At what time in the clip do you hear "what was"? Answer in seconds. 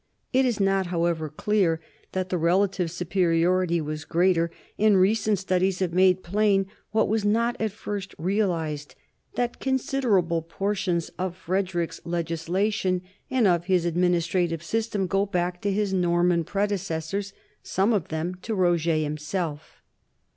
6.89-7.23